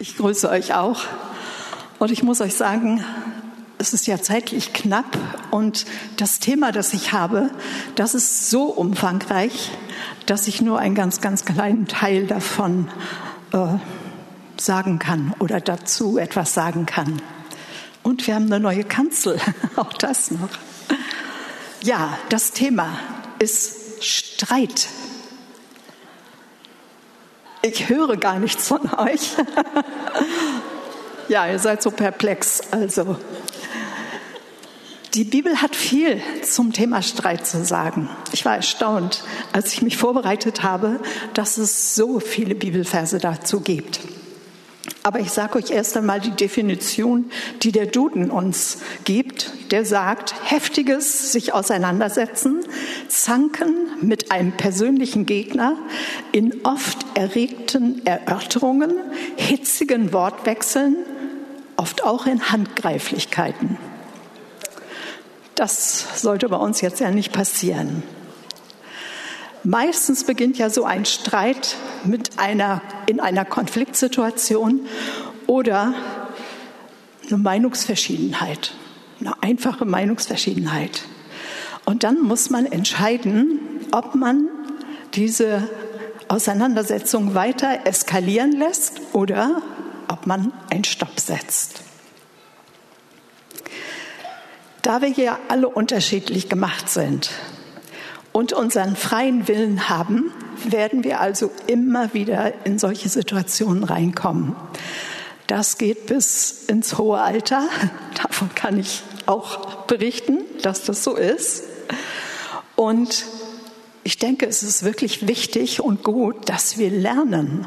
[0.00, 1.02] Ich grüße euch auch.
[1.98, 3.04] Und ich muss euch sagen,
[3.76, 5.18] es ist ja zeitlich knapp
[5.50, 5.84] und
[6.16, 7.50] das Thema, das ich habe,
[7.96, 9.70] das ist so umfangreich,
[10.24, 12.88] dass ich nur einen ganz, ganz kleinen Teil davon
[13.52, 13.76] äh,
[14.56, 17.20] sagen kann oder dazu etwas sagen kann.
[18.02, 19.38] Und wir haben eine neue Kanzel,
[19.76, 20.48] auch das noch.
[21.82, 22.98] Ja, das Thema
[23.38, 24.88] ist Streit.
[27.62, 29.32] Ich höre gar nichts von euch.
[31.28, 32.62] ja, ihr seid so perplex.
[32.70, 33.16] Also,
[35.14, 38.08] die Bibel hat viel zum Thema Streit zu sagen.
[38.32, 41.00] Ich war erstaunt, als ich mich vorbereitet habe,
[41.34, 44.00] dass es so viele Bibelverse dazu gibt.
[45.02, 47.30] Aber ich sage euch erst einmal die Definition,
[47.62, 49.50] die der Duden uns gibt.
[49.70, 52.60] Der sagt, heftiges sich auseinandersetzen,
[53.08, 55.76] zanken mit einem persönlichen Gegner
[56.32, 58.92] in oft erregten Erörterungen,
[59.36, 60.96] hitzigen Wortwechseln,
[61.76, 63.78] oft auch in Handgreiflichkeiten.
[65.54, 68.02] Das sollte bei uns jetzt ja nicht passieren.
[69.62, 74.86] Meistens beginnt ja so ein Streit mit einer, in einer Konfliktsituation
[75.46, 75.92] oder
[77.28, 78.72] eine Meinungsverschiedenheit,
[79.20, 81.02] eine einfache Meinungsverschiedenheit.
[81.84, 83.58] Und dann muss man entscheiden,
[83.92, 84.48] ob man
[85.14, 85.68] diese
[86.28, 89.60] Auseinandersetzung weiter eskalieren lässt oder
[90.08, 91.82] ob man einen Stopp setzt.
[94.82, 97.30] Da wir ja alle unterschiedlich gemacht sind,
[98.32, 100.32] und unseren freien Willen haben,
[100.64, 104.54] werden wir also immer wieder in solche Situationen reinkommen.
[105.46, 107.68] Das geht bis ins hohe Alter.
[108.22, 111.64] Davon kann ich auch berichten, dass das so ist.
[112.76, 113.26] Und
[114.04, 117.66] ich denke, es ist wirklich wichtig und gut, dass wir lernen,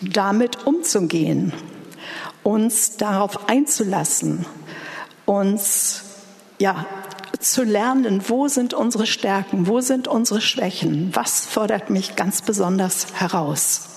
[0.00, 1.52] damit umzugehen,
[2.42, 4.46] uns darauf einzulassen,
[5.24, 6.02] uns
[6.58, 6.86] ja
[7.38, 13.14] zu lernen, wo sind unsere Stärken, wo sind unsere Schwächen, was fordert mich ganz besonders
[13.14, 13.88] heraus.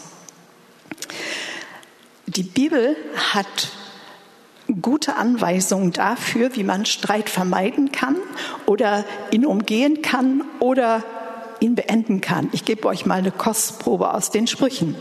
[2.28, 2.96] Die Bibel
[3.34, 3.72] hat
[4.81, 8.16] gute Anweisungen dafür, wie man Streit vermeiden kann
[8.66, 11.03] oder ihn umgehen kann oder
[11.59, 12.50] ihn beenden kann.
[12.52, 14.96] Ich gebe euch mal eine Kostprobe aus den Sprüchen.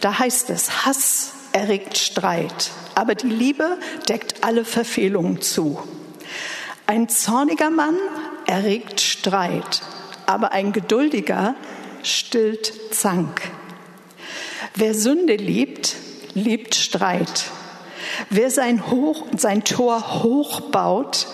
[0.00, 5.82] Da heißt es, Hass erregt Streit, aber die Liebe deckt alle Verfehlungen zu.
[6.86, 7.96] Ein zorniger Mann
[8.46, 9.80] erregt Streit,
[10.26, 11.54] aber ein geduldiger
[12.02, 13.40] stillt Zank.
[14.74, 15.96] Wer Sünde liebt,
[16.34, 17.44] liebt Streit.
[18.28, 21.26] Wer sein, hoch, sein Tor hoch baut,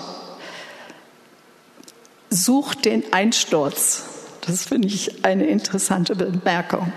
[2.28, 4.04] sucht den Einsturz.
[4.46, 6.92] Das finde ich eine interessante Bemerkung.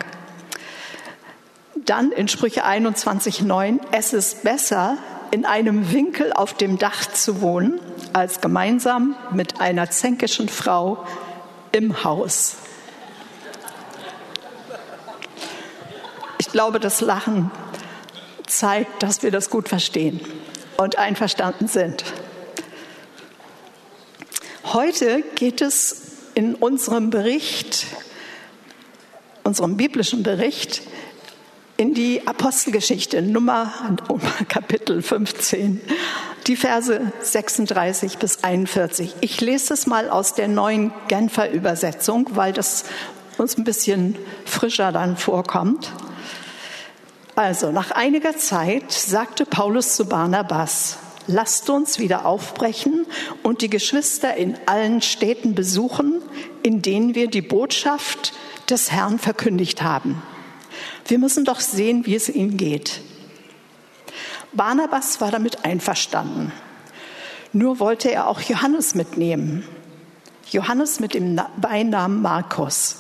[1.76, 4.98] Dann in Sprüche 21,9, es ist besser,
[5.32, 7.80] in einem Winkel auf dem Dach zu wohnen,
[8.14, 11.06] als gemeinsam mit einer zänkischen Frau
[11.72, 12.58] im Haus.
[16.38, 17.52] Ich glaube, das Lachen
[18.46, 20.20] zeigt, dass wir das gut verstehen
[20.78, 22.04] und einverstanden sind.
[24.66, 26.02] Heute geht es
[26.36, 27.86] in unserem Bericht,
[29.44, 30.82] unserem biblischen Bericht,
[31.84, 33.74] in die Apostelgeschichte Nummer
[34.48, 35.82] Kapitel 15,
[36.48, 39.14] die Verse 36 bis 41.
[39.20, 42.86] Ich lese es mal aus der neuen Genfer Übersetzung, weil das
[43.38, 45.92] uns ein bisschen frischer dann vorkommt.
[47.36, 53.06] Also, nach einiger Zeit sagte Paulus zu Barnabas, lasst uns wieder aufbrechen
[53.44, 56.22] und die Geschwister in allen Städten besuchen,
[56.64, 58.32] in denen wir die Botschaft
[58.70, 60.22] des Herrn verkündigt haben
[61.06, 63.02] wir müssen doch sehen, wie es ihnen geht.
[64.54, 66.52] Barnabas war damit einverstanden.
[67.52, 69.64] Nur wollte er auch Johannes mitnehmen.
[70.50, 72.98] Johannes mit dem Beinamen Markus.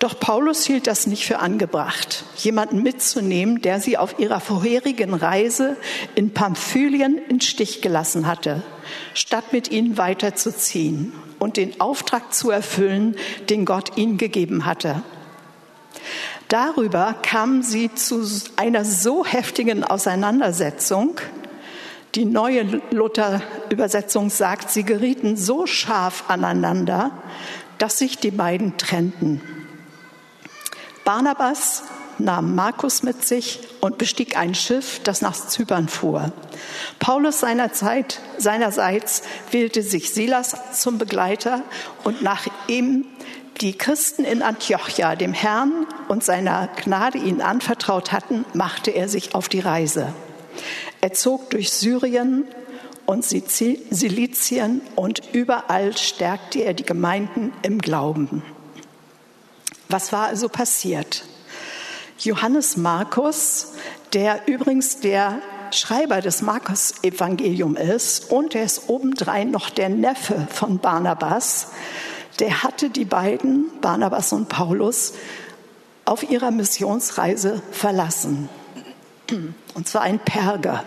[0.00, 5.76] Doch Paulus hielt das nicht für angebracht, jemanden mitzunehmen, der sie auf ihrer vorherigen Reise
[6.14, 8.62] in Pamphylien in Stich gelassen hatte,
[9.12, 13.14] statt mit ihnen weiterzuziehen und den Auftrag zu erfüllen,
[13.50, 15.02] den Gott ihnen gegeben hatte.
[16.48, 18.26] Darüber kamen sie zu
[18.56, 21.20] einer so heftigen Auseinandersetzung.
[22.16, 27.12] Die neue Luther-Übersetzung sagt, sie gerieten so scharf aneinander,
[27.78, 29.40] dass sich die beiden trennten.
[31.04, 31.84] Barnabas
[32.18, 36.32] nahm Markus mit sich und bestieg ein Schiff, das nach Zypern fuhr.
[36.98, 41.62] Paulus seinerzeit, seinerseits wählte sich Silas zum Begleiter
[42.04, 43.06] und nach ihm
[43.60, 49.34] die Christen in Antiochia dem Herrn und seiner Gnade ihn anvertraut hatten, machte er sich
[49.34, 50.12] auf die Reise.
[51.00, 52.44] Er zog durch Syrien
[53.04, 58.42] und Silizien und überall stärkte er die Gemeinden im Glauben.
[59.88, 61.24] Was war also passiert?
[62.18, 63.72] Johannes Markus,
[64.12, 65.40] der übrigens der
[65.72, 71.68] Schreiber des Markus-Evangelium ist und er ist obendrein noch der Neffe von Barnabas,
[72.38, 75.14] der hatte die beiden, Barnabas und Paulus,
[76.04, 78.48] auf ihrer Missionsreise verlassen.
[79.74, 80.84] Und zwar ein Perger.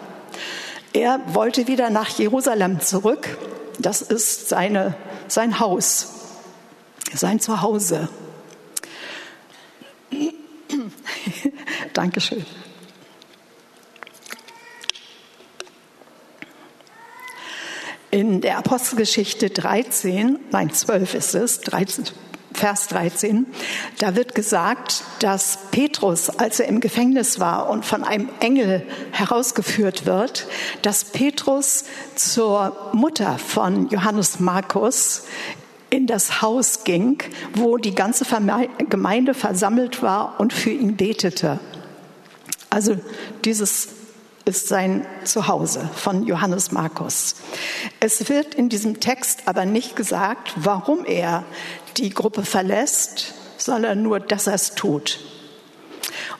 [0.91, 3.37] Er wollte wieder nach Jerusalem zurück.
[3.79, 4.95] Das ist seine,
[5.27, 6.13] sein Haus,
[7.13, 8.09] sein Zuhause.
[11.93, 12.45] Dankeschön.
[18.13, 22.05] In der Apostelgeschichte 13, nein 12 ist es, 13,
[22.53, 23.47] Vers 13,
[23.97, 30.05] da wird gesagt, dass Petrus, als er im Gefängnis war und von einem Engel herausgeführt
[30.05, 30.45] wird,
[30.83, 35.23] dass Petrus zur Mutter von Johannes Markus
[35.89, 37.17] in das Haus ging,
[37.55, 38.25] wo die ganze
[38.89, 41.59] Gemeinde versammelt war und für ihn betete.
[42.69, 42.95] Also
[43.43, 43.87] dieses
[44.45, 47.35] ist sein Zuhause von Johannes Markus.
[47.99, 51.45] Es wird in diesem Text aber nicht gesagt, warum er
[51.97, 55.19] die Gruppe verlässt, sondern nur, dass er es tut.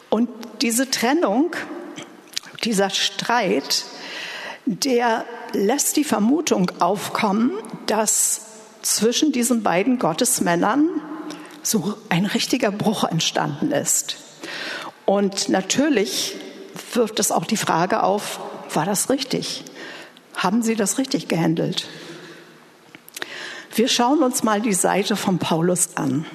[0.09, 0.29] Und
[0.61, 1.55] diese Trennung,
[2.63, 3.85] dieser Streit,
[4.65, 7.51] der lässt die Vermutung aufkommen,
[7.85, 8.41] dass
[8.81, 10.89] zwischen diesen beiden Gottesmännern
[11.61, 14.17] so ein richtiger Bruch entstanden ist.
[15.05, 16.35] Und natürlich
[16.95, 18.39] wirft es auch die Frage auf,
[18.73, 19.65] war das richtig?
[20.35, 21.87] Haben Sie das richtig gehandelt?
[23.75, 26.25] Wir schauen uns mal die Seite von Paulus an.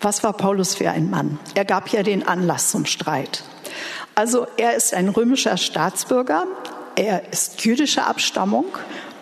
[0.00, 1.38] Was war Paulus für ein Mann?
[1.54, 3.42] Er gab ja den Anlass zum Streit.
[4.14, 6.46] Also er ist ein römischer Staatsbürger,
[6.96, 8.66] er ist jüdischer Abstammung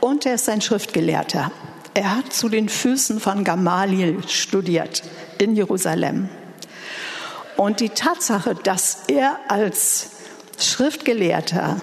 [0.00, 1.50] und er ist ein Schriftgelehrter.
[1.94, 5.02] Er hat zu den Füßen von Gamaliel studiert
[5.38, 6.28] in Jerusalem.
[7.56, 10.10] Und die Tatsache, dass er als
[10.60, 11.80] Schriftgelehrter,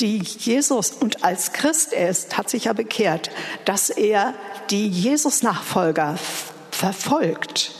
[0.00, 3.30] die Jesus und als Christ ist, hat sich ja bekehrt,
[3.64, 4.34] dass er
[4.70, 6.18] die Jesus-Nachfolger
[6.70, 7.72] verfolgt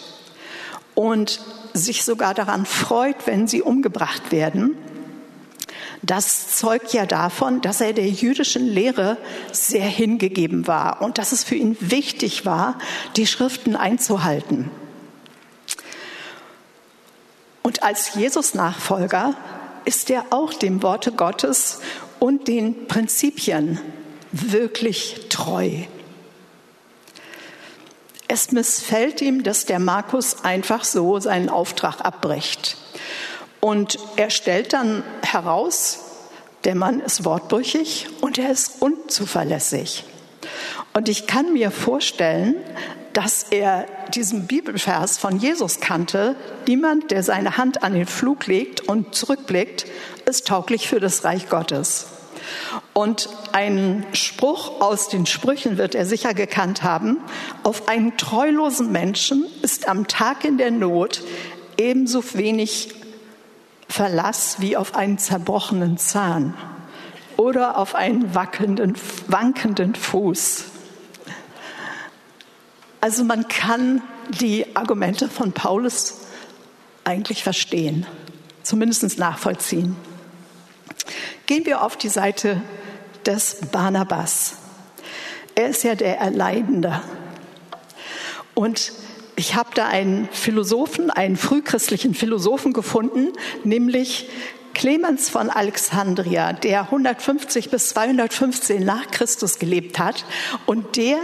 [0.95, 1.41] und
[1.75, 4.77] sich sogar daran freut, wenn sie umgebracht werden.
[6.03, 9.17] Das zeugt ja davon, dass er der jüdischen Lehre
[9.53, 12.79] sehr hingegeben war und dass es für ihn wichtig war,
[13.17, 14.71] die Schriften einzuhalten.
[17.63, 19.35] Und als Jesus-Nachfolger
[19.87, 21.81] ist er auch dem Worte Gottes
[22.19, 23.81] und den Prinzipien
[24.33, 25.71] wirklich treu.
[28.29, 32.77] Es missfällt ihm, dass der Markus einfach so seinen Auftrag abbricht.
[33.61, 36.01] Und er stellt dann heraus,
[36.65, 40.05] der Mann ist wortbrüchig und er ist unzuverlässig.
[40.93, 42.57] Und ich kann mir vorstellen,
[43.17, 46.37] dass er diesen Bibelvers von Jesus kannte,
[46.69, 49.87] niemand, der seine Hand an den Flug legt und zurückblickt,
[50.27, 52.09] ist tauglich für das Reich Gottes.
[52.93, 57.17] Und einen Spruch aus den Sprüchen wird er sicher gekannt haben.
[57.63, 61.23] Auf einen treulosen Menschen ist am Tag in der Not
[61.79, 62.93] ebenso wenig
[63.89, 66.53] Verlass wie auf einen zerbrochenen Zahn
[67.39, 68.95] oder auf einen wackelnden,
[69.27, 70.76] wankenden Fuß.
[73.01, 74.03] Also man kann
[74.41, 76.21] die Argumente von Paulus
[77.05, 78.07] eigentlich verstehen,
[78.63, 79.97] zumindest nachvollziehen.
[81.47, 82.61] Gehen wir auf die Seite
[83.25, 84.57] des Barnabas.
[85.55, 87.01] Er ist ja der Erleidende.
[88.55, 88.93] Und
[89.37, 93.29] ich habe da einen Philosophen, einen frühchristlichen Philosophen gefunden,
[93.65, 94.29] nämlich
[94.75, 100.25] Clemens von Alexandria, der 150 bis 215 nach Christus gelebt hat
[100.67, 101.19] und der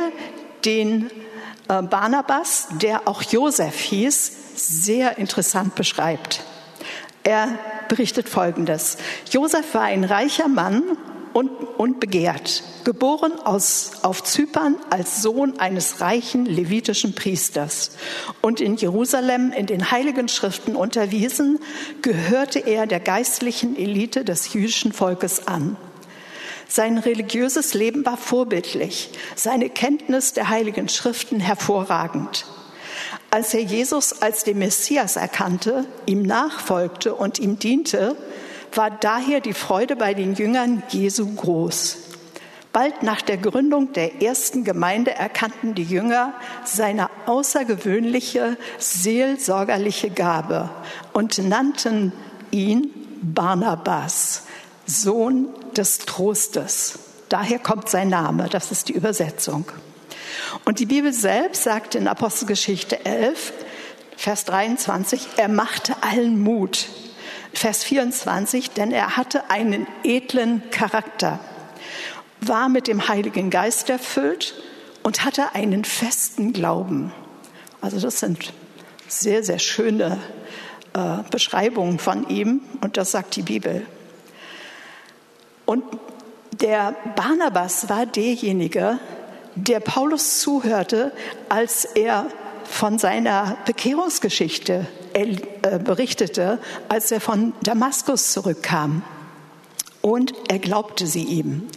[0.64, 1.10] den
[1.66, 6.42] Barnabas, der auch Josef hieß, sehr interessant beschreibt.
[7.24, 8.98] Er berichtet Folgendes.
[9.30, 10.82] Josef war ein reicher Mann
[11.32, 17.92] und, und begehrt, geboren aus, auf Zypern als Sohn eines reichen levitischen Priesters
[18.40, 21.58] und in Jerusalem in den heiligen Schriften unterwiesen,
[22.02, 25.76] gehörte er der geistlichen Elite des jüdischen Volkes an.
[26.74, 32.46] Sein religiöses Leben war vorbildlich, seine Kenntnis der heiligen Schriften hervorragend.
[33.30, 38.16] Als er Jesus als den Messias erkannte, ihm nachfolgte und ihm diente,
[38.74, 41.98] war daher die Freude bei den Jüngern Jesu groß.
[42.72, 46.32] Bald nach der Gründung der ersten Gemeinde erkannten die Jünger
[46.64, 50.70] seine außergewöhnliche seelsorgerliche Gabe
[51.12, 52.14] und nannten
[52.50, 54.44] ihn Barnabas,
[55.00, 56.98] Sohn des Trostes.
[57.28, 59.64] Daher kommt sein Name, das ist die Übersetzung.
[60.64, 63.52] Und die Bibel selbst sagt in Apostelgeschichte 11,
[64.16, 66.88] Vers 23, er machte allen Mut.
[67.54, 71.40] Vers 24, denn er hatte einen edlen Charakter
[72.42, 74.54] war mit dem Heiligen Geist erfüllt
[75.02, 77.12] und hatte einen festen Glauben.
[77.80, 78.52] Also das sind
[79.08, 80.18] sehr, sehr schöne
[80.92, 83.86] äh, Beschreibungen von ihm und das sagt die Bibel.
[85.66, 85.84] Und
[86.60, 88.98] der Barnabas war derjenige,
[89.54, 91.12] der Paulus zuhörte,
[91.48, 92.26] als er
[92.64, 99.02] von seiner Bekehrungsgeschichte äh, berichtete, als er von Damaskus zurückkam
[100.02, 101.68] und er glaubte sie ihm.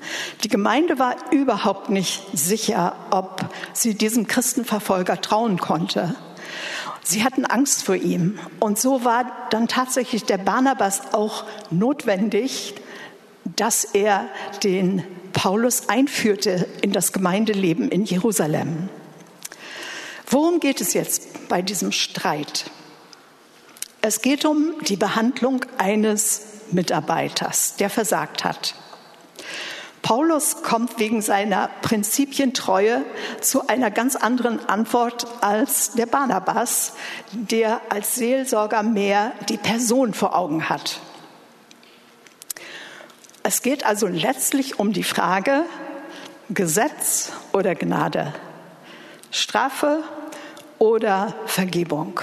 [0.44, 6.16] Die Gemeinde war überhaupt nicht sicher, ob sie diesem Christenverfolger trauen konnte.
[7.04, 8.40] Sie hatten Angst vor ihm.
[8.60, 12.74] Und so war dann tatsächlich der Barnabas auch notwendig,
[13.46, 14.28] dass er
[14.64, 18.90] den Paulus einführte in das Gemeindeleben in Jerusalem.
[20.28, 22.66] Worum geht es jetzt bei diesem Streit?
[24.02, 28.76] Es geht um die Behandlung eines Mitarbeiters, der versagt hat.
[30.02, 33.04] Paulus kommt wegen seiner Prinzipientreue
[33.42, 36.94] zu einer ganz anderen Antwort als der Barnabas,
[37.32, 41.00] der als Seelsorger mehr die Person vor Augen hat.
[43.48, 45.66] Es geht also letztlich um die Frage
[46.50, 48.34] Gesetz oder Gnade,
[49.30, 50.02] Strafe
[50.80, 52.22] oder Vergebung.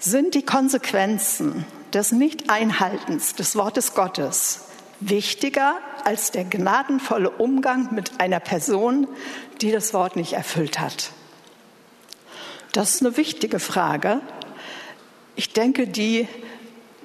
[0.00, 4.62] Sind die Konsequenzen des Nicht-Einhaltens des Wortes Gottes
[4.98, 9.06] wichtiger als der gnadenvolle Umgang mit einer Person,
[9.60, 11.12] die das Wort nicht erfüllt hat?
[12.72, 14.20] Das ist eine wichtige Frage.
[15.36, 16.26] Ich denke, die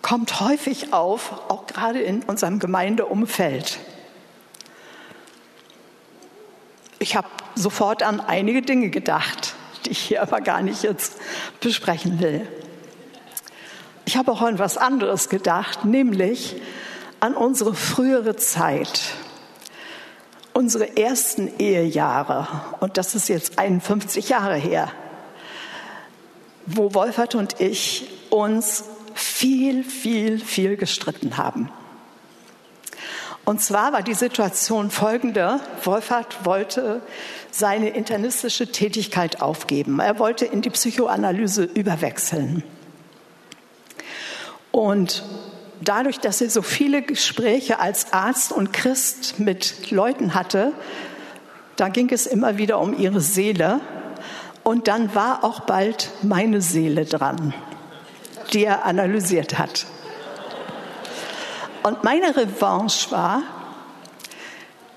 [0.04, 3.80] kommt häufig auf, auch gerade in unserem Gemeindeumfeld.
[7.00, 9.56] Ich habe sofort an einige Dinge gedacht,
[9.86, 11.16] die ich hier aber gar nicht jetzt
[11.60, 12.48] besprechen will.
[14.06, 16.58] Ich habe auch an was anderes gedacht, nämlich
[17.22, 19.02] an unsere frühere Zeit,
[20.54, 22.48] unsere ersten Ehejahre.
[22.82, 24.92] Und das ist jetzt 51 Jahre her,
[26.66, 31.70] wo Wolfert und ich uns viel, viel, viel gestritten haben.
[33.46, 35.60] Und zwar war die Situation folgende.
[35.84, 37.02] Wolfert wollte
[37.52, 40.00] seine internistische Tätigkeit aufgeben.
[40.00, 42.64] Er wollte in die Psychoanalyse überwechseln.
[44.72, 45.24] Und
[45.82, 50.72] dadurch, dass er so viele Gespräche als Arzt und Christ mit Leuten hatte,
[51.76, 53.82] da ging es immer wieder um ihre Seele.
[54.64, 57.54] Und dann war auch bald meine Seele dran,
[58.54, 59.86] die er analysiert hat.
[61.84, 63.44] Und meine Revanche war,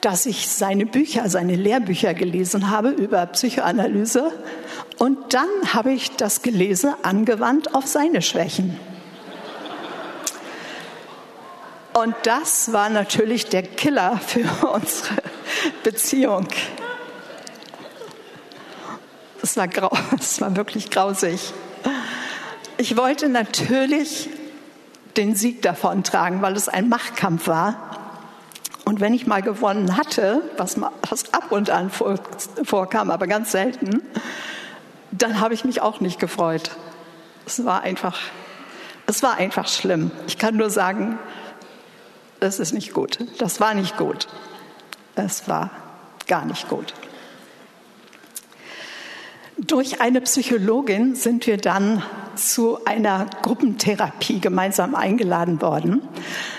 [0.00, 4.32] dass ich seine Bücher, seine Lehrbücher gelesen habe über Psychoanalyse.
[4.98, 8.78] Und dann habe ich das gelesen, angewandt auf seine Schwächen.
[11.94, 15.14] Und das war natürlich der Killer für unsere
[15.82, 16.46] Beziehung.
[19.40, 21.40] Das war, grau, das war wirklich grausig.
[22.78, 24.28] Ich wollte natürlich
[25.16, 27.76] den Sieg davon tragen, weil es ein Machtkampf war.
[28.84, 30.76] Und wenn ich mal gewonnen hatte, was,
[31.08, 32.16] was ab und an vor,
[32.64, 34.02] vorkam, aber ganz selten,
[35.10, 36.70] dann habe ich mich auch nicht gefreut.
[37.46, 38.18] Es war einfach,
[39.06, 40.10] es war einfach schlimm.
[40.26, 41.18] Ich kann nur sagen,
[42.40, 43.18] das ist nicht gut.
[43.38, 44.28] Das war nicht gut.
[45.14, 45.70] Es war
[46.26, 46.92] gar nicht gut.
[49.58, 52.02] Durch eine Psychologin sind wir dann
[52.34, 56.02] zu einer Gruppentherapie gemeinsam eingeladen worden.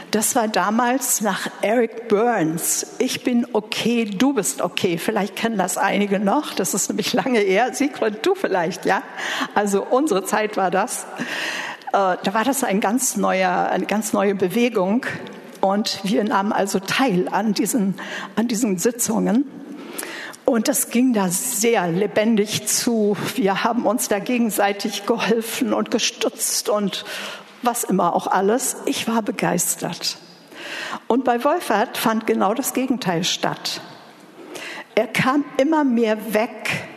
[0.09, 2.95] Das war damals nach Eric Burns.
[2.97, 4.97] Ich bin okay, du bist okay.
[4.97, 6.55] Vielleicht kennen das einige noch.
[6.55, 7.71] Das ist nämlich lange her.
[7.75, 9.03] Sigrid, du vielleicht, ja?
[9.53, 11.05] Also unsere Zeit war das.
[11.93, 15.05] Äh, da war das ein ganz neuer, eine ganz neue Bewegung.
[15.61, 17.93] Und wir nahmen also teil an diesen,
[18.35, 19.45] an diesen Sitzungen.
[20.49, 23.17] Und das ging da sehr lebendig zu.
[23.35, 27.03] Wir haben uns da gegenseitig geholfen und gestützt und
[27.63, 28.77] was immer auch alles.
[28.85, 30.17] Ich war begeistert.
[31.07, 33.81] Und bei Wolfert fand genau das Gegenteil statt.
[34.95, 36.87] Er kam immer mehr weg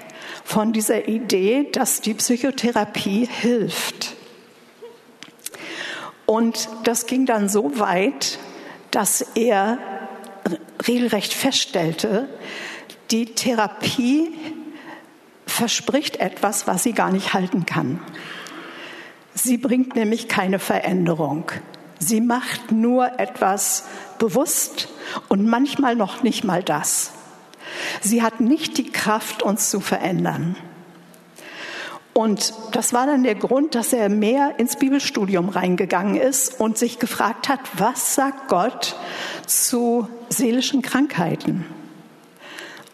[0.45, 4.15] von dieser Idee, dass die Psychotherapie hilft.
[6.25, 8.39] Und das ging dann so weit,
[8.93, 9.79] dass er
[10.87, 12.29] regelrecht feststellte,
[13.11, 14.33] die Therapie
[15.47, 18.01] verspricht etwas, was sie gar nicht halten kann.
[19.35, 21.51] Sie bringt nämlich keine Veränderung.
[21.99, 23.85] Sie macht nur etwas
[24.19, 24.89] bewusst
[25.29, 27.13] und manchmal noch nicht mal das.
[28.01, 30.57] Sie hat nicht die Kraft, uns zu verändern.
[32.13, 36.99] Und das war dann der Grund, dass er mehr ins Bibelstudium reingegangen ist und sich
[36.99, 38.97] gefragt hat, was sagt Gott
[39.47, 41.65] zu seelischen Krankheiten?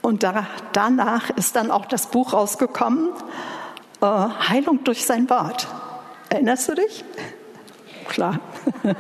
[0.07, 3.09] Und da, danach ist dann auch das Buch rausgekommen,
[4.01, 5.67] äh, Heilung durch sein Wort.
[6.29, 7.05] Erinnerst du dich?
[8.07, 8.39] Klar.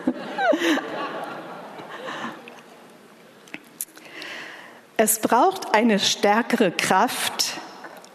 [4.97, 7.53] es braucht eine stärkere Kraft,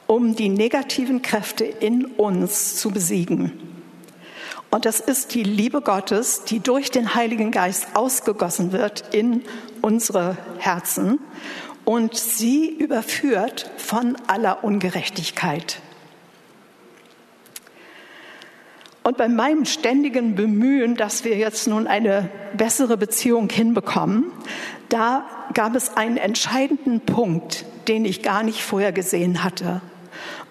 [0.06, 3.86] um die negativen Kräfte in uns zu besiegen.
[4.70, 9.46] Und das ist die Liebe Gottes, die durch den Heiligen Geist ausgegossen wird in
[9.82, 11.20] unsere Herzen
[11.86, 15.82] und sie überführt von aller Ungerechtigkeit.
[19.04, 24.32] Und bei meinem ständigen Bemühen, dass wir jetzt nun eine bessere Beziehung hinbekommen,
[24.90, 29.82] da gab es einen entscheidenden Punkt, den ich gar nicht vorher gesehen hatte.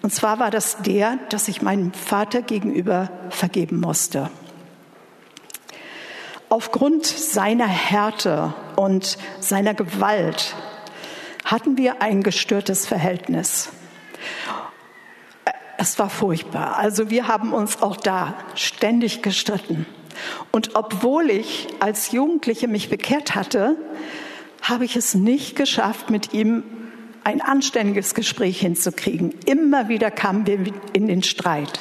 [0.01, 4.29] Und zwar war das der, dass ich meinem Vater gegenüber vergeben musste.
[6.49, 10.55] Aufgrund seiner Härte und seiner Gewalt
[11.43, 13.69] hatten wir ein gestörtes Verhältnis.
[15.77, 16.77] Es war furchtbar.
[16.77, 19.85] Also wir haben uns auch da ständig gestritten.
[20.51, 23.75] Und obwohl ich als Jugendliche mich bekehrt hatte,
[24.61, 26.63] habe ich es nicht geschafft, mit ihm
[27.23, 29.33] ein anständiges Gespräch hinzukriegen.
[29.45, 30.59] Immer wieder kamen wir
[30.93, 31.79] in den Streit.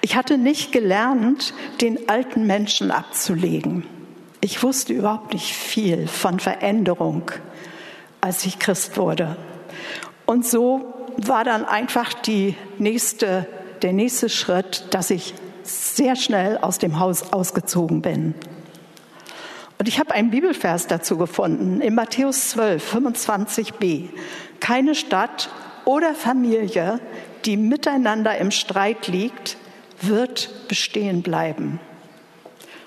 [0.00, 3.84] Ich hatte nicht gelernt, den alten Menschen abzulegen.
[4.40, 7.32] Ich wusste überhaupt nicht viel von Veränderung,
[8.26, 9.36] als ich Christ wurde.
[10.26, 13.46] Und so war dann einfach die nächste,
[13.82, 18.34] der nächste Schritt, dass ich sehr schnell aus dem Haus ausgezogen bin.
[19.78, 24.08] Und ich habe einen Bibelvers dazu gefunden, in Matthäus 12, 25b.
[24.58, 25.48] Keine Stadt
[25.84, 26.98] oder Familie,
[27.44, 29.56] die miteinander im Streit liegt,
[30.02, 31.78] wird bestehen bleiben.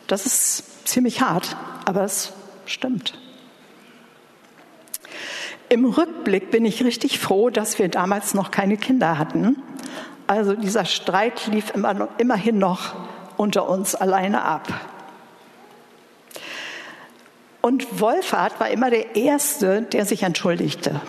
[0.08, 2.34] Das ist ziemlich hart, aber es
[2.66, 3.18] stimmt.
[5.70, 9.62] Im Rückblick bin ich richtig froh, dass wir damals noch keine Kinder hatten.
[10.26, 12.96] Also dieser Streit lief immer, immerhin noch
[13.38, 14.68] unter uns alleine ab.
[17.62, 21.02] Und Wolfhard war immer der Erste, der sich entschuldigte.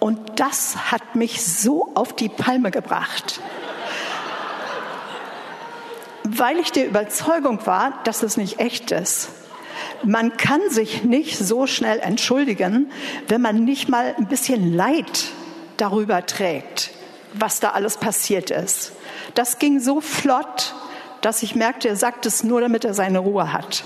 [0.00, 3.40] Und das hat mich so auf die Palme gebracht,
[6.24, 9.28] weil ich der Überzeugung war, dass es nicht echt ist.
[10.04, 12.90] Man kann sich nicht so schnell entschuldigen,
[13.28, 15.26] wenn man nicht mal ein bisschen Leid
[15.76, 16.90] darüber trägt,
[17.34, 18.92] was da alles passiert ist.
[19.34, 20.74] Das ging so flott,
[21.20, 23.84] dass ich merkte, er sagt es nur, damit er seine Ruhe hat.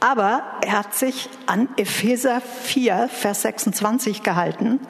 [0.00, 4.80] Aber er hat sich an Epheser 4, Vers 26 gehalten.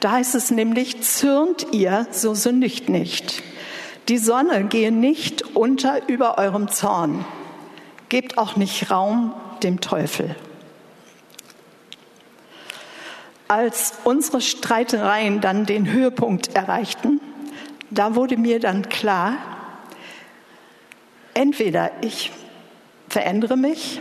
[0.00, 3.42] Da heißt es nämlich, zürnt ihr, so sündigt nicht.
[4.08, 7.24] Die Sonne gehe nicht unter über eurem Zorn.
[8.10, 10.34] Gebt auch nicht Raum dem Teufel.
[13.46, 17.20] Als unsere Streitereien dann den Höhepunkt erreichten,
[17.90, 19.34] da wurde mir dann klar,
[21.34, 22.32] entweder ich
[23.08, 24.00] verändere mich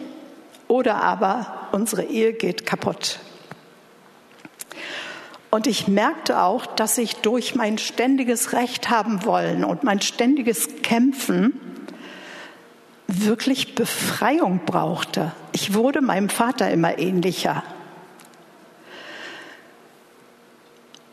[0.67, 3.19] oder aber unsere Ehe geht kaputt.
[5.52, 10.82] Und ich merkte auch, dass ich durch mein ständiges Recht haben wollen und mein ständiges
[10.82, 11.68] Kämpfen
[13.25, 15.32] wirklich Befreiung brauchte.
[15.51, 17.63] Ich wurde meinem Vater immer ähnlicher.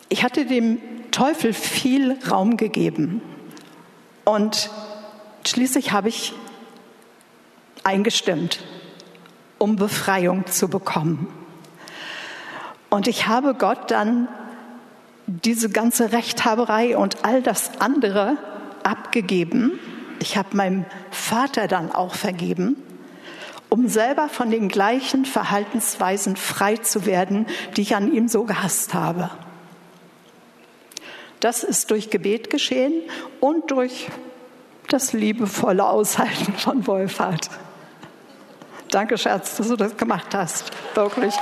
[0.09, 0.79] Ich hatte dem
[1.11, 3.21] Teufel viel Raum gegeben
[4.25, 4.71] und
[5.47, 6.33] schließlich habe ich
[7.83, 8.65] eingestimmt,
[9.59, 11.29] um Befreiung zu bekommen.
[12.91, 14.29] Und ich habe Gott dann
[15.27, 18.37] diese ganze Rechthaberei und all das andere
[18.85, 19.79] abgegeben
[20.27, 22.83] ich habe meinem Vater dann auch vergeben,
[23.69, 28.93] um selber von den gleichen Verhaltensweisen frei zu werden, die ich an ihm so gehasst
[28.93, 29.31] habe.
[31.39, 32.93] Das ist durch Gebet geschehen
[33.39, 34.09] und durch
[34.89, 37.49] das liebevolle Aushalten von Wolfhard.
[38.91, 40.73] Danke, Schatz, dass du das gemacht hast.
[40.95, 41.35] Wirklich.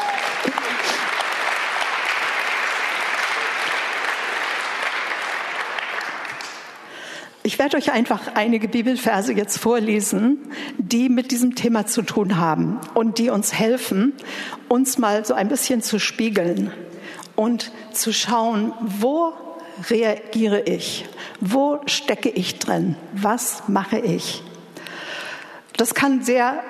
[7.47, 10.39] Ich werde euch einfach einige Bibelverse jetzt vorlesen,
[10.79, 14.15] die mit diesem Thema zu tun haben und die uns helfen,
[14.71, 16.73] uns mal so ein bisschen zu spiegeln
[17.37, 19.35] und zu schauen, wo
[19.91, 21.05] reagiere ich?
[21.39, 22.97] Wo stecke ich drin?
[23.13, 24.43] Was mache ich?
[25.77, 26.63] Das kann sehr,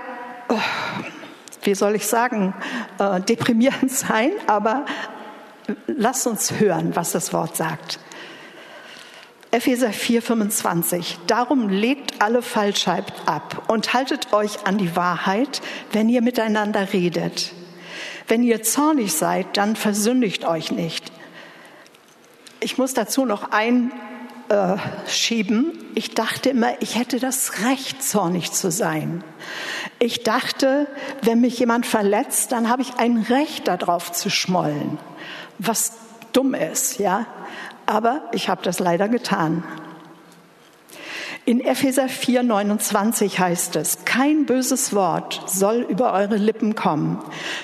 [0.49, 0.59] oh,
[1.63, 2.53] wie soll ich sagen,
[2.99, 4.87] äh, deprimierend sein, aber
[5.87, 8.01] lasst uns hören, was das Wort sagt.
[9.55, 11.19] Epheser 4:25.
[11.29, 15.63] Darum legt alle Falschheit ab und haltet euch an die Wahrheit,
[15.93, 17.53] wenn ihr miteinander redet.
[18.27, 21.13] Wenn ihr zornig seid, dann versündigt euch nicht.
[22.59, 23.53] Ich muss dazu noch
[24.49, 25.71] einschieben.
[25.95, 29.23] Ich dachte immer, ich hätte das Recht, zornig zu sein.
[30.01, 30.89] Ich dachte,
[31.23, 34.99] wenn mich jemand verletzt, dann habe ich ein Recht darauf zu schmollen.
[35.61, 35.93] Was
[36.33, 37.29] dumm ist, ja
[37.87, 39.65] aber ich habe das leider getan.
[41.47, 47.19] In Epheser 4, 29 heißt es, kein böses Wort soll über eure Lippen kommen.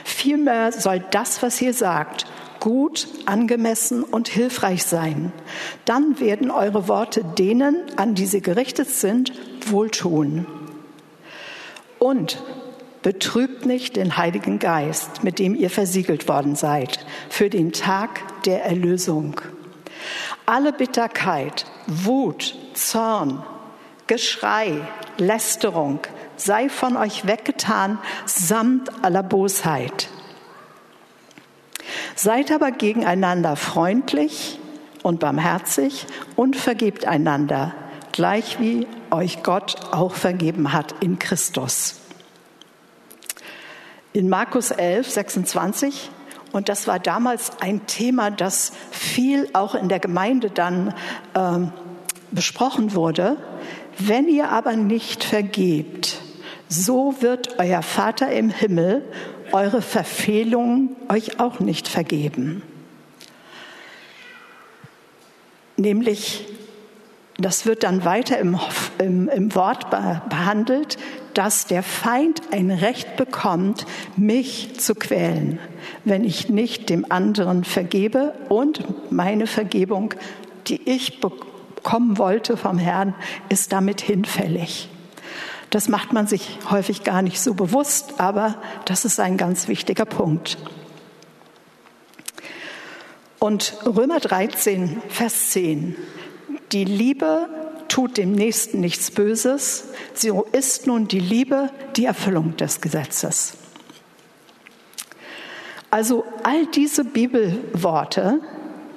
[0.04, 2.26] Vielmehr soll das, was ihr sagt,
[2.61, 5.33] gut, angemessen und hilfreich sein.
[5.87, 9.33] Dann werden eure Worte denen, an die sie gerichtet sind,
[9.66, 10.46] wohltun.
[11.98, 12.42] Und
[13.02, 18.62] betrübt nicht den Heiligen Geist, mit dem ihr versiegelt worden seid, für den Tag der
[18.64, 19.40] Erlösung.
[20.50, 23.44] Alle Bitterkeit, Wut, Zorn,
[24.08, 24.80] Geschrei,
[25.16, 26.00] Lästerung
[26.34, 30.08] sei von euch weggetan, samt aller Bosheit.
[32.16, 34.58] Seid aber gegeneinander freundlich
[35.04, 37.72] und barmherzig und vergebt einander,
[38.10, 42.00] gleich wie euch Gott auch vergeben hat in Christus.
[44.12, 46.10] In Markus 11, 26
[46.52, 50.94] und das war damals ein Thema, das viel auch in der Gemeinde dann
[51.34, 51.58] äh,
[52.32, 53.36] besprochen wurde.
[53.98, 56.20] Wenn ihr aber nicht vergebt,
[56.68, 59.04] so wird euer Vater im Himmel
[59.52, 62.62] eure Verfehlungen euch auch nicht vergeben.
[65.76, 66.46] Nämlich,
[67.38, 68.58] das wird dann weiter im,
[68.98, 70.98] im, im Wort behandelt,
[71.34, 75.58] dass der Feind ein Recht bekommt, mich zu quälen,
[76.04, 80.14] wenn ich nicht dem anderen vergebe und meine Vergebung,
[80.66, 83.14] die ich bekommen wollte vom Herrn,
[83.48, 84.88] ist damit hinfällig.
[85.70, 90.04] Das macht man sich häufig gar nicht so bewusst, aber das ist ein ganz wichtiger
[90.04, 90.58] Punkt.
[93.38, 95.96] Und Römer 13, Vers 10.
[96.72, 97.48] Die Liebe
[97.90, 103.55] tut dem Nächsten nichts Böses, so ist nun die Liebe die Erfüllung des Gesetzes.
[105.90, 108.40] Also all diese Bibelworte,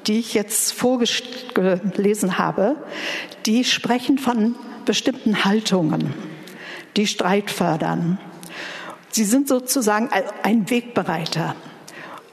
[0.06, 2.76] die ich jetzt vorgelesen habe,
[3.48, 6.14] die sprechen von bestimmten Haltungen,
[6.96, 8.20] die Streit fördern.
[9.10, 10.10] Sie sind sozusagen
[10.44, 11.56] ein Wegbereiter.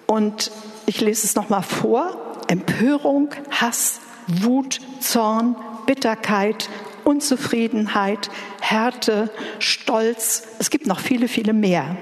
[0.07, 0.51] Und
[0.85, 2.43] ich lese es nochmal vor.
[2.49, 5.57] Empörung, Hass, Wut, Zorn,
[5.91, 6.71] Bitterkeit,
[7.03, 10.45] Unzufriedenheit, Härte, Stolz.
[10.61, 11.97] Es gibt noch viele, viele mehr.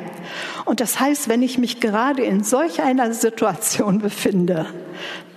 [0.67, 4.67] Und das heißt, wenn ich mich gerade in solch einer Situation befinde,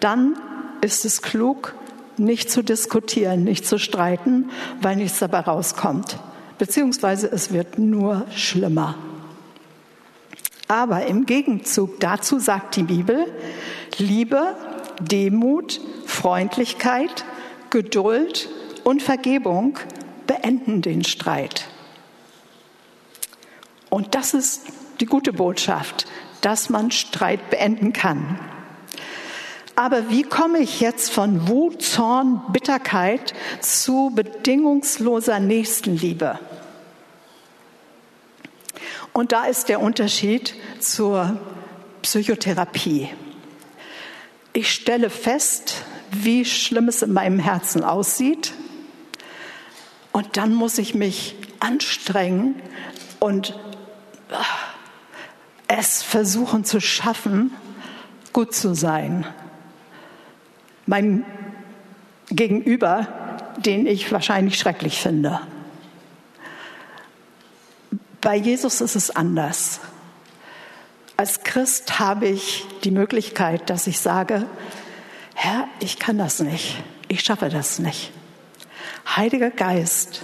[0.01, 0.37] dann
[0.81, 1.75] ist es klug,
[2.17, 4.49] nicht zu diskutieren, nicht zu streiten,
[4.81, 6.17] weil nichts dabei rauskommt.
[6.57, 8.95] Beziehungsweise es wird nur schlimmer.
[10.67, 13.33] Aber im Gegenzug dazu sagt die Bibel,
[13.97, 14.57] Liebe,
[14.99, 17.23] Demut, Freundlichkeit,
[17.71, 18.49] Geduld
[18.83, 19.79] und Vergebung
[20.27, 21.65] beenden den Streit.
[23.89, 24.67] Und das ist
[24.99, 26.05] die gute Botschaft,
[26.41, 28.39] dass man Streit beenden kann.
[29.75, 36.39] Aber wie komme ich jetzt von Wut, Zorn, Bitterkeit zu bedingungsloser Nächstenliebe?
[39.13, 41.37] Und da ist der Unterschied zur
[42.01, 43.09] Psychotherapie.
[44.53, 48.53] Ich stelle fest, wie schlimm es in meinem Herzen aussieht.
[50.11, 52.55] Und dann muss ich mich anstrengen
[53.19, 53.57] und
[54.31, 54.43] ah,
[55.67, 57.51] es versuchen zu schaffen,
[58.33, 59.25] gut zu sein.
[60.85, 61.25] Mein
[62.29, 63.07] Gegenüber,
[63.57, 65.39] den ich wahrscheinlich schrecklich finde.
[68.19, 69.79] Bei Jesus ist es anders.
[71.15, 74.45] Als Christ habe ich die Möglichkeit, dass ich sage,
[75.43, 76.83] Herr, ich kann das nicht.
[77.07, 78.11] Ich schaffe das nicht.
[79.15, 80.21] Heiliger Geist,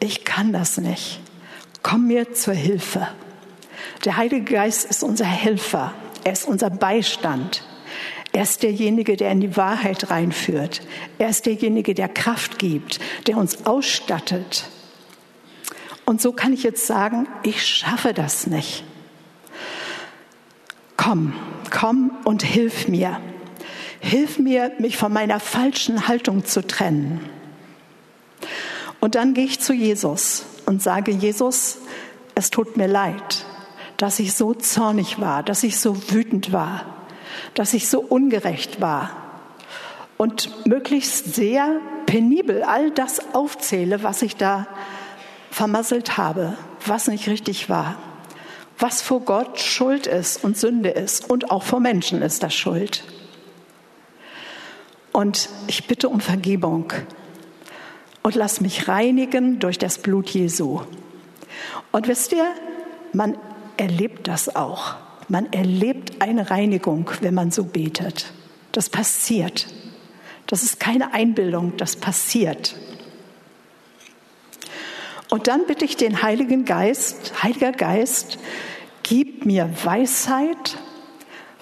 [0.00, 1.20] ich kann das nicht.
[1.84, 3.06] Komm mir zur Hilfe.
[4.04, 5.94] Der Heilige Geist ist unser Helfer.
[6.24, 7.62] Er ist unser Beistand.
[8.32, 10.82] Er ist derjenige, der in die Wahrheit reinführt.
[11.18, 12.98] Er ist derjenige, der Kraft gibt,
[13.28, 14.64] der uns ausstattet.
[16.06, 18.82] Und so kann ich jetzt sagen, ich schaffe das nicht.
[20.96, 21.34] Komm,
[21.70, 23.20] komm und hilf mir.
[24.06, 27.28] Hilf mir, mich von meiner falschen Haltung zu trennen.
[29.00, 31.78] Und dann gehe ich zu Jesus und sage, Jesus,
[32.36, 33.44] es tut mir leid,
[33.96, 36.86] dass ich so zornig war, dass ich so wütend war,
[37.54, 39.10] dass ich so ungerecht war
[40.18, 44.68] und möglichst sehr penibel all das aufzähle, was ich da
[45.50, 47.96] vermasselt habe, was nicht richtig war,
[48.78, 53.02] was vor Gott Schuld ist und Sünde ist und auch vor Menschen ist das Schuld.
[55.16, 56.92] Und ich bitte um Vergebung
[58.22, 60.82] und lass mich reinigen durch das Blut Jesu.
[61.90, 62.44] Und wisst ihr,
[63.14, 63.38] man
[63.78, 64.96] erlebt das auch.
[65.28, 68.26] Man erlebt eine Reinigung, wenn man so betet.
[68.72, 69.68] Das passiert.
[70.48, 72.76] Das ist keine Einbildung, das passiert.
[75.30, 78.36] Und dann bitte ich den Heiligen Geist, Heiliger Geist,
[79.02, 80.76] gib mir Weisheit,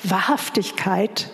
[0.03, 1.31] Wahrhaftigkeit,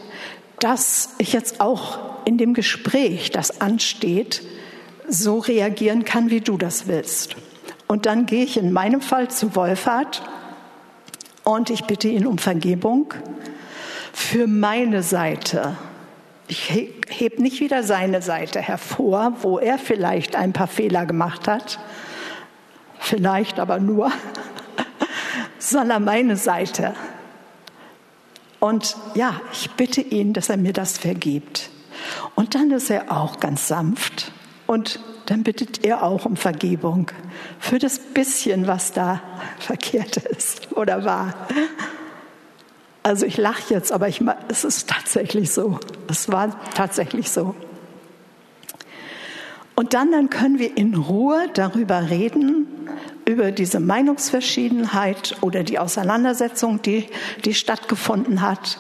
[0.59, 4.43] dass ich jetzt auch in dem Gespräch, das ansteht,
[5.09, 7.37] so reagieren kann, wie du das willst.
[7.87, 10.23] Und dann gehe ich in meinem Fall zu Wolfhard
[11.43, 13.13] und ich bitte ihn um Vergebung
[14.13, 15.77] für meine Seite.
[16.47, 16.71] Ich
[17.09, 21.79] heb nicht wieder seine Seite hervor, wo er vielleicht ein paar Fehler gemacht hat,
[22.99, 24.13] vielleicht aber nur,
[25.59, 26.95] sondern meine Seite.
[28.61, 31.71] Und ja, ich bitte ihn, dass er mir das vergibt.
[32.35, 34.33] Und dann ist er auch ganz sanft
[34.67, 37.11] und dann bittet er auch um Vergebung
[37.59, 39.21] für das bisschen, was da
[39.59, 41.35] verkehrt ist oder war.
[43.03, 45.81] Also ich lache jetzt, aber ich, es ist tatsächlich so.
[46.09, 47.55] Es war tatsächlich so.
[49.75, 52.67] Und dann, dann können wir in Ruhe darüber reden,
[53.25, 57.07] über diese Meinungsverschiedenheit oder die Auseinandersetzung, die,
[57.45, 58.79] die stattgefunden hat.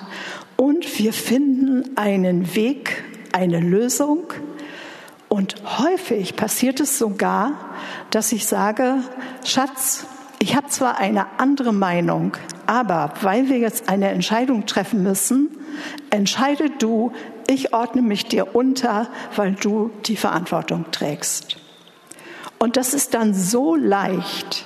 [0.57, 4.33] Und wir finden einen Weg, eine Lösung.
[5.29, 7.53] Und häufig passiert es sogar,
[8.11, 8.97] dass ich sage,
[9.45, 10.07] Schatz,
[10.41, 15.51] ich habe zwar eine andere Meinung, aber weil wir jetzt eine Entscheidung treffen müssen,
[16.11, 17.13] entscheide du,
[17.47, 21.57] ich ordne mich dir unter, weil du die Verantwortung trägst.
[22.59, 24.65] Und das ist dann so leicht,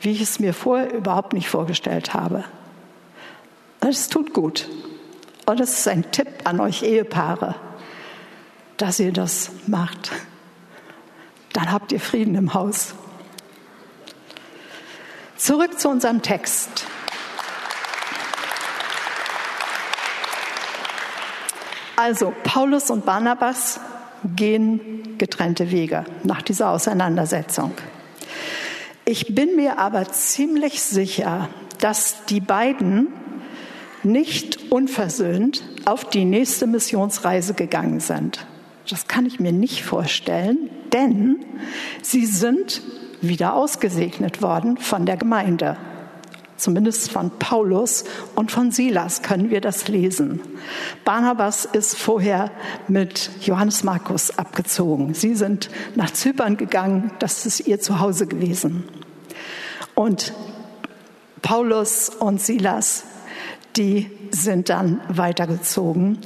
[0.00, 2.44] wie ich es mir vorher überhaupt nicht vorgestellt habe.
[3.80, 4.68] Es tut gut.
[5.46, 7.54] Und das ist ein Tipp an euch Ehepaare,
[8.80, 10.10] dass ihr das macht.
[11.52, 12.94] Dann habt ihr Frieden im Haus.
[15.36, 16.86] Zurück zu unserem Text.
[21.96, 23.80] Also, Paulus und Barnabas
[24.36, 27.72] gehen getrennte Wege nach dieser Auseinandersetzung.
[29.04, 33.08] Ich bin mir aber ziemlich sicher, dass die beiden
[34.02, 38.46] nicht unversöhnt auf die nächste Missionsreise gegangen sind.
[38.88, 41.44] Das kann ich mir nicht vorstellen, denn
[42.02, 42.82] sie sind
[43.20, 45.76] wieder ausgesegnet worden von der Gemeinde.
[46.56, 50.40] Zumindest von Paulus und von Silas können wir das lesen.
[51.06, 52.50] Barnabas ist vorher
[52.86, 55.14] mit Johannes Markus abgezogen.
[55.14, 58.84] Sie sind nach Zypern gegangen, das ist ihr Zuhause gewesen.
[59.94, 60.34] Und
[61.40, 63.04] Paulus und Silas,
[63.76, 66.18] die sind dann weitergezogen.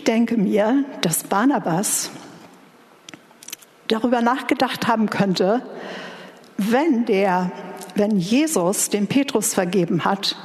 [0.00, 2.10] Ich denke mir, dass Barnabas
[3.86, 5.60] darüber nachgedacht haben könnte,
[6.56, 7.52] wenn der
[7.96, 10.36] wenn Jesus dem Petrus vergeben hat,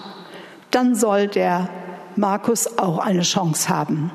[0.72, 1.70] dann soll der
[2.18, 4.12] Markus auch eine Chance haben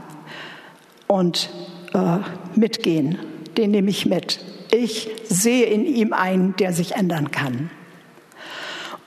[1.06, 1.48] und
[1.94, 2.18] äh,
[2.54, 3.18] mitgehen.
[3.56, 4.44] Den nehme ich mit.
[4.70, 7.70] Ich sehe in ihm einen, der sich ändern kann.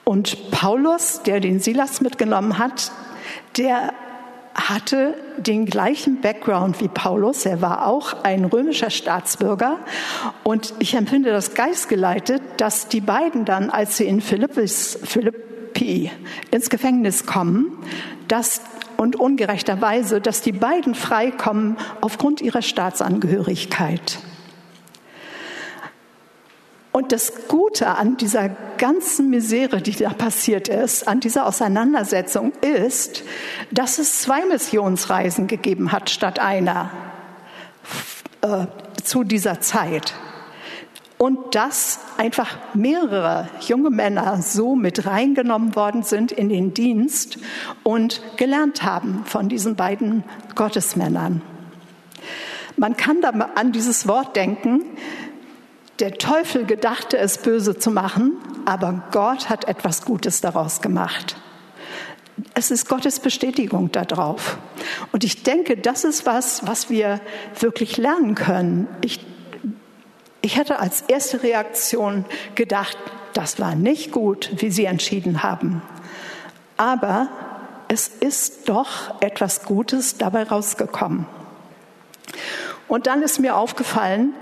[0.02, 2.90] Und Paulus, der den Silas mitgenommen hat,
[3.56, 3.92] der
[4.68, 7.44] hatte den gleichen Background wie Paulus.
[7.44, 9.78] Er war auch ein römischer Staatsbürger.
[10.42, 16.10] Und ich empfinde das geistgeleitet, dass die beiden dann, als sie in Philippis, Philippi
[16.50, 17.78] ins Gefängnis kommen,
[18.28, 18.62] dass
[18.96, 24.18] und ungerechterweise, dass die beiden freikommen aufgrund ihrer Staatsangehörigkeit.
[26.96, 33.24] Und das Gute an dieser ganzen Misere, die da passiert ist, an dieser Auseinandersetzung ist,
[33.72, 36.92] dass es zwei Missionsreisen gegeben hat statt einer
[38.42, 38.66] äh,
[39.02, 40.14] zu dieser Zeit.
[41.18, 47.38] und dass einfach mehrere junge Männer so mit reingenommen worden sind in den Dienst
[47.82, 50.22] und gelernt haben von diesen beiden
[50.54, 51.42] Gottesmännern.
[52.76, 54.84] Man kann da an dieses Wort denken,
[56.00, 58.32] der Teufel gedachte es böse zu machen,
[58.64, 61.36] aber Gott hat etwas Gutes daraus gemacht.
[62.54, 64.58] Es ist Gottes Bestätigung darauf.
[65.12, 67.20] Und ich denke, das ist was, was wir
[67.60, 68.88] wirklich lernen können.
[69.02, 69.20] Ich
[70.44, 72.98] ich hätte als erste Reaktion gedacht,
[73.32, 75.80] das war nicht gut, wie Sie entschieden haben.
[76.76, 77.28] Aber
[77.88, 81.26] es ist doch etwas Gutes dabei rausgekommen.
[82.88, 84.34] Und dann ist mir aufgefallen,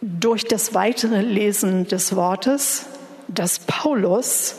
[0.00, 2.86] durch das weitere Lesen des Wortes,
[3.28, 4.56] dass Paulus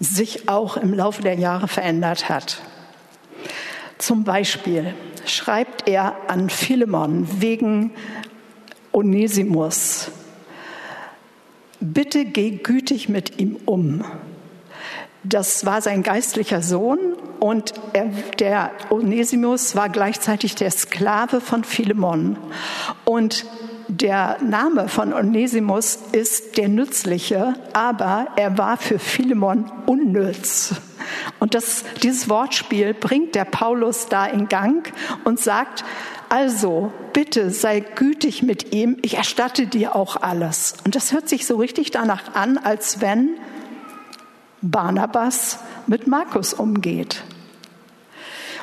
[0.00, 2.60] sich auch im Laufe der Jahre verändert hat.
[3.98, 7.92] Zum Beispiel schreibt er an Philemon wegen
[8.92, 10.10] Onesimus.
[11.80, 14.04] Bitte geh gütig mit ihm um.
[15.24, 16.98] Das war sein geistlicher Sohn
[17.40, 18.06] und er,
[18.38, 22.38] der Onesimus war gleichzeitig der Sklave von Philemon.
[23.04, 23.44] Und
[23.88, 30.74] der Name von Onesimus ist der Nützliche, aber er war für Philemon unnütz.
[31.38, 34.92] Und das, dieses Wortspiel bringt der Paulus da in Gang
[35.24, 35.84] und sagt,
[36.28, 40.74] also bitte sei gütig mit ihm, ich erstatte dir auch alles.
[40.84, 43.30] Und das hört sich so richtig danach an, als wenn
[44.62, 47.22] Barnabas mit Markus umgeht.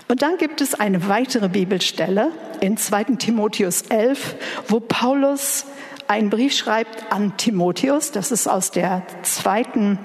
[0.08, 4.36] Und dann gibt es eine weitere Bibelstelle in 2 Timotheus 11,
[4.68, 5.66] wo Paulus
[6.08, 9.98] einen Brief schreibt an Timotheus, das ist aus der zweiten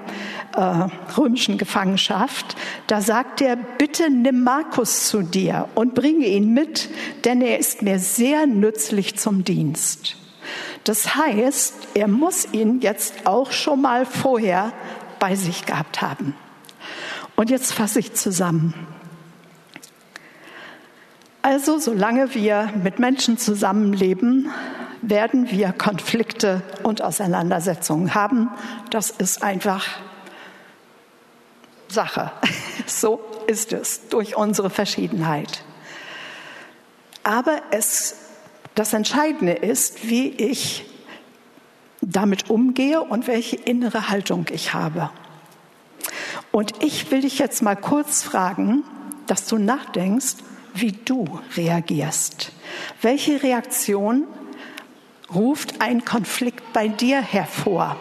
[0.55, 2.55] äh, römischen Gefangenschaft.
[2.87, 6.89] Da sagt er, bitte nimm Markus zu dir und bringe ihn mit,
[7.25, 10.15] denn er ist mir sehr nützlich zum Dienst.
[10.83, 14.71] Das heißt, er muss ihn jetzt auch schon mal vorher
[15.19, 16.33] bei sich gehabt haben.
[17.35, 18.73] Und jetzt fasse ich zusammen.
[21.41, 24.51] Also, solange wir mit Menschen zusammenleben,
[25.01, 28.49] werden wir Konflikte und Auseinandersetzungen haben.
[28.89, 29.85] Das ist einfach
[31.87, 32.31] Sache.
[32.85, 35.63] So ist es durch unsere Verschiedenheit.
[37.21, 38.15] Aber es,
[38.73, 40.89] das Entscheidende ist, wie ich
[42.01, 45.11] damit umgehe und welche innere Haltung ich habe.
[46.51, 48.83] Und ich will dich jetzt mal kurz fragen,
[49.27, 50.37] dass du nachdenkst,
[50.73, 52.51] wie du reagierst.
[53.01, 54.25] Welche Reaktion
[55.33, 57.97] ruft ein Konflikt bei dir hervor?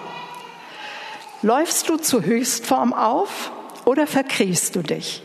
[1.42, 3.52] Läufst du zur Höchstform auf
[3.85, 5.22] oder verkriechst du dich?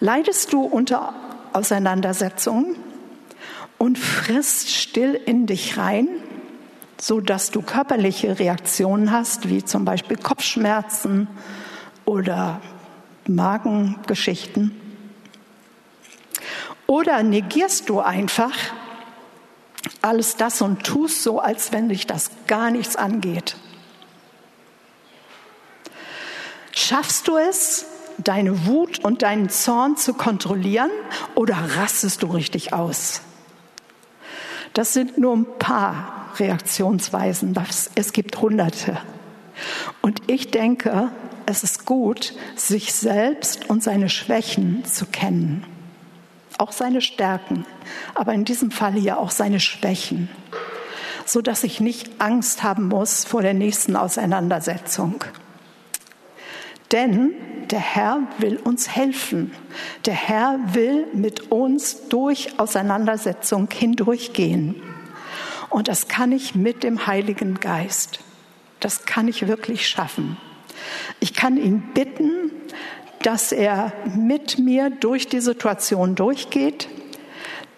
[0.00, 1.14] Leidest du unter
[1.52, 2.76] Auseinandersetzungen
[3.78, 6.08] und frisst still in dich rein,
[6.98, 11.28] so dass du körperliche Reaktionen hast, wie zum Beispiel Kopfschmerzen
[12.04, 12.60] oder
[13.26, 14.81] Magengeschichten?
[16.92, 18.52] Oder negierst du einfach
[20.02, 23.56] alles das und tust so, als wenn dich das gar nichts angeht.
[26.70, 27.86] Schaffst du es,
[28.18, 30.90] deine Wut und deinen Zorn zu kontrollieren
[31.34, 33.22] oder rastest du richtig aus?
[34.74, 37.58] Das sind nur ein paar Reaktionsweisen.
[37.94, 38.98] Es gibt hunderte.
[40.02, 41.10] Und ich denke,
[41.46, 45.71] es ist gut, sich selbst und seine Schwächen zu kennen
[46.58, 47.66] auch seine Stärken,
[48.14, 50.28] aber in diesem Falle ja auch seine Schwächen,
[51.24, 55.24] so dass ich nicht Angst haben muss vor der nächsten Auseinandersetzung.
[56.92, 57.34] Denn
[57.70, 59.52] der Herr will uns helfen.
[60.04, 64.82] Der Herr will mit uns durch Auseinandersetzung hindurchgehen.
[65.70, 68.20] Und das kann ich mit dem Heiligen Geist.
[68.80, 70.36] Das kann ich wirklich schaffen.
[71.18, 72.50] Ich kann ihn bitten,
[73.22, 76.88] dass er mit mir durch die Situation durchgeht,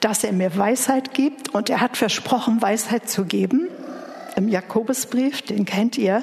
[0.00, 3.68] dass er mir Weisheit gibt und er hat versprochen, Weisheit zu geben
[4.36, 6.22] im Jakobusbrief, den kennt ihr.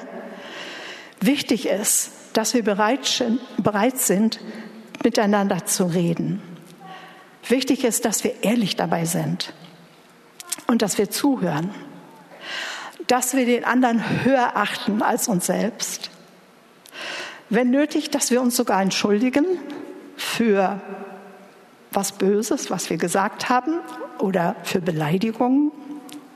[1.19, 3.05] Wichtig ist, dass wir bereit
[3.97, 4.39] sind,
[5.03, 6.41] miteinander zu reden.
[7.47, 9.53] Wichtig ist, dass wir ehrlich dabei sind
[10.67, 11.71] und dass wir zuhören,
[13.07, 16.10] dass wir den anderen höher achten als uns selbst
[17.51, 19.45] wenn nötig, dass wir uns sogar entschuldigen
[20.15, 20.81] für
[21.91, 23.79] was Böses, was wir gesagt haben
[24.19, 25.71] oder für Beleidigungen,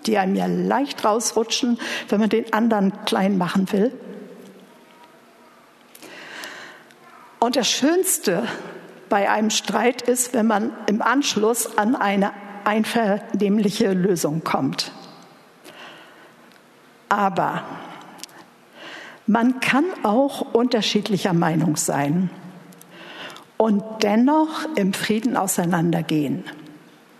[0.05, 1.79] die einem ja leicht rausrutschen,
[2.09, 3.91] wenn man den anderen klein machen will.
[7.39, 8.43] Und das Schönste
[9.07, 12.33] bei einem Streit ist, wenn man im Anschluss an eine
[12.65, 14.91] einvernehmliche Lösung kommt.
[17.07, 17.63] Aber
[19.27, 22.29] man kann auch unterschiedlicher Meinung sein
[23.57, 26.43] und dennoch im Frieden auseinandergehen,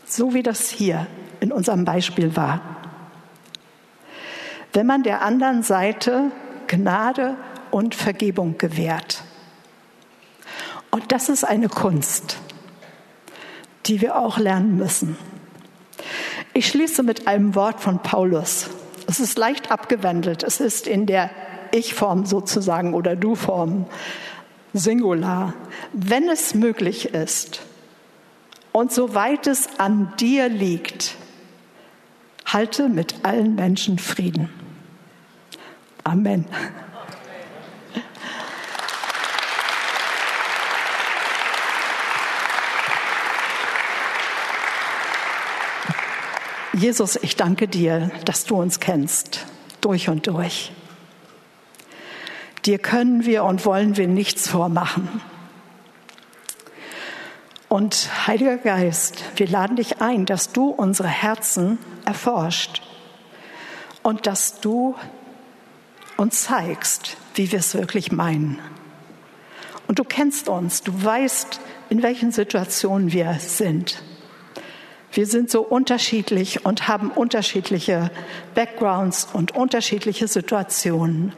[0.06, 1.08] so wie das hier
[1.40, 2.62] in unserem Beispiel war.
[4.74, 6.32] Wenn man der anderen Seite
[6.68, 7.36] Gnade
[7.72, 9.24] und Vergebung gewährt.
[10.92, 12.38] Und das ist eine Kunst,
[13.86, 15.18] die wir auch lernen müssen.
[16.54, 18.70] Ich schließe mit einem Wort von Paulus.
[19.08, 20.44] Es ist leicht abgewandelt.
[20.44, 21.30] Es ist in der
[21.76, 23.86] Ich-Form sozusagen oder Du-Form.
[24.74, 25.54] Singular.
[25.94, 27.62] Wenn es möglich ist
[28.72, 31.16] und soweit es an dir liegt,
[32.46, 34.50] halte mit allen Menschen Frieden.
[36.04, 36.46] Amen.
[46.74, 49.46] Jesus, ich danke dir, dass du uns kennst,
[49.80, 50.74] durch und durch.
[52.66, 55.22] Dir können wir und wollen wir nichts vormachen.
[57.70, 62.82] Und Heiliger Geist, wir laden dich ein, dass du unsere Herzen erforscht
[64.02, 64.96] und dass du
[66.18, 68.60] uns zeigst, wie wir es wirklich meinen.
[69.88, 71.60] Und du kennst uns, du weißt,
[71.90, 74.02] in welchen Situationen wir sind.
[75.12, 78.10] Wir sind so unterschiedlich und haben unterschiedliche
[78.56, 81.34] Backgrounds und unterschiedliche Situationen.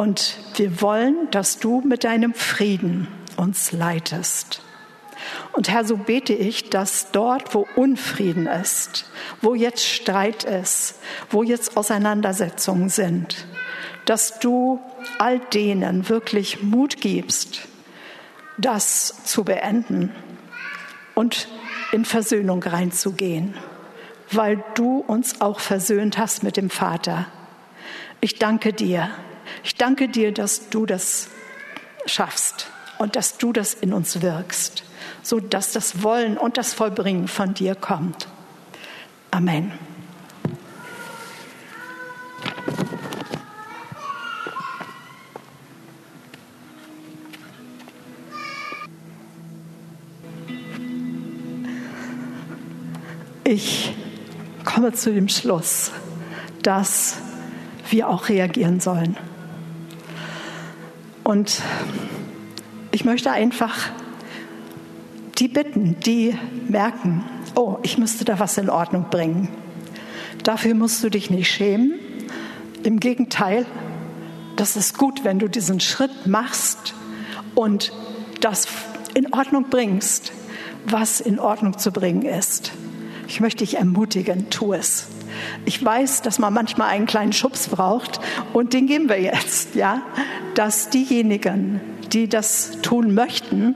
[0.00, 4.62] Und wir wollen, dass du mit deinem Frieden uns leitest.
[5.52, 9.10] Und Herr, so bete ich, dass dort, wo Unfrieden ist,
[9.42, 13.46] wo jetzt Streit ist, wo jetzt Auseinandersetzungen sind,
[14.06, 14.80] dass du
[15.18, 17.68] all denen wirklich Mut gibst,
[18.56, 20.14] das zu beenden
[21.14, 21.46] und
[21.92, 23.52] in Versöhnung reinzugehen,
[24.32, 27.26] weil du uns auch versöhnt hast mit dem Vater.
[28.22, 29.10] Ich danke dir.
[29.64, 31.28] Ich danke dir, dass du das
[32.06, 34.84] schaffst und dass du das in uns wirkst,
[35.22, 38.28] so dass das Wollen und das Vollbringen von dir kommt.
[39.30, 39.72] Amen.
[53.44, 53.92] Ich
[54.64, 55.90] komme zu dem Schluss,
[56.62, 57.16] dass
[57.90, 59.16] wir auch reagieren sollen.
[61.24, 61.62] Und
[62.90, 63.90] ich möchte einfach
[65.38, 66.36] die bitten, die
[66.68, 69.48] merken, oh, ich müsste da was in Ordnung bringen.
[70.44, 71.98] Dafür musst du dich nicht schämen.
[72.82, 73.66] Im Gegenteil,
[74.56, 76.94] das ist gut, wenn du diesen Schritt machst
[77.54, 77.92] und
[78.40, 78.66] das
[79.14, 80.32] in Ordnung bringst,
[80.86, 82.72] was in Ordnung zu bringen ist.
[83.28, 85.06] Ich möchte dich ermutigen, tu es.
[85.64, 88.20] Ich weiß, dass man manchmal einen kleinen Schubs braucht
[88.52, 90.02] und den geben wir jetzt, ja,
[90.54, 91.80] dass diejenigen,
[92.12, 93.74] die das tun möchten,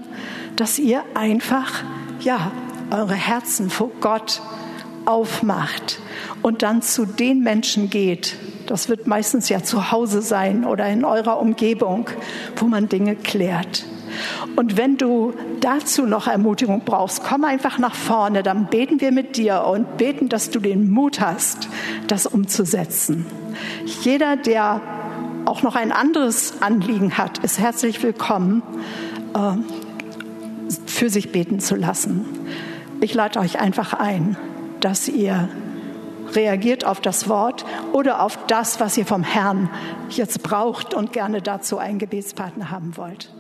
[0.57, 1.85] dass ihr einfach,
[2.21, 2.53] ja,
[2.91, 4.41] eure Herzen vor Gott
[5.05, 5.99] aufmacht
[6.43, 8.37] und dann zu den Menschen geht.
[8.67, 12.09] Das wird meistens ja zu Hause sein oder in eurer Umgebung,
[12.57, 13.85] wo man Dinge klärt.
[14.57, 19.37] Und wenn du dazu noch Ermutigung brauchst, komm einfach nach vorne, dann beten wir mit
[19.37, 21.69] dir und beten, dass du den Mut hast,
[22.07, 23.27] das umzusetzen.
[24.03, 24.81] Jeder, der
[25.45, 28.63] auch noch ein anderes Anliegen hat, ist herzlich willkommen,
[29.35, 29.57] äh,
[30.87, 32.25] für sich beten zu lassen.
[33.01, 34.37] Ich lade euch einfach ein,
[34.81, 35.49] dass ihr
[36.35, 39.71] reagiert auf das Wort oder auf das, was ihr vom Herrn
[40.11, 43.33] jetzt braucht und gerne dazu einen Gebetspartner haben wollt.